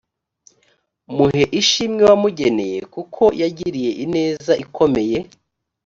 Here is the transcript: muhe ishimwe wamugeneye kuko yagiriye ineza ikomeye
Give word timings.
muhe 1.15 1.43
ishimwe 1.61 2.01
wamugeneye 2.09 2.79
kuko 2.93 3.23
yagiriye 3.41 3.91
ineza 4.03 4.53
ikomeye 4.63 5.17